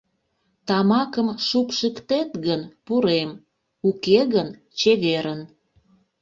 [0.67, 3.29] Тамакым шупшыктет гын, пурем,
[3.87, 5.41] уке гын— чеверын!